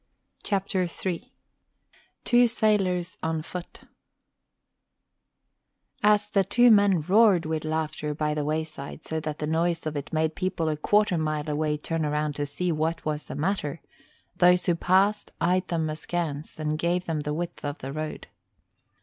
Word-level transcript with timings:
CHAPTER 0.41 0.87
III 1.05 1.31
TWO 2.25 2.47
SAILORS 2.47 3.19
ON 3.21 3.43
FOOT 3.43 3.81
As 6.01 6.31
the 6.31 6.43
two 6.43 6.71
men 6.71 7.01
roared 7.01 7.45
with 7.45 7.63
laughter 7.63 8.15
by 8.15 8.33
the 8.33 8.43
wayside 8.43 9.05
so 9.05 9.19
that 9.19 9.37
the 9.37 9.45
noise 9.45 9.85
of 9.85 9.95
it 9.95 10.11
made 10.11 10.33
people 10.33 10.69
a 10.69 10.75
quarter 10.75 11.19
mile 11.19 11.47
away 11.47 11.77
turn 11.77 12.01
round 12.01 12.35
to 12.37 12.47
see 12.47 12.71
what 12.71 13.05
was 13.05 13.25
the 13.25 13.35
matter, 13.35 13.79
those 14.37 14.65
who 14.65 14.73
passed 14.73 15.33
eyed 15.39 15.67
them 15.67 15.87
askance 15.87 16.57
and 16.59 16.79
gave 16.79 17.05
them 17.05 17.19
the 17.19 17.35
width 17.35 17.63
of 17.63 17.77
the 17.77 17.93
road. 17.93 18.25